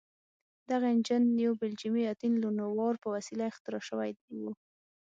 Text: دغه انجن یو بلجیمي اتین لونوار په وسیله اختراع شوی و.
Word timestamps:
دغه 0.69 0.87
انجن 0.95 1.23
یو 1.45 1.53
بلجیمي 1.61 2.03
اتین 2.11 2.33
لونوار 2.43 2.93
په 3.03 3.07
وسیله 3.15 3.43
اختراع 3.51 3.83
شوی 3.89 4.11
و. 4.41 4.43